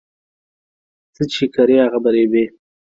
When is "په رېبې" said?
2.03-2.45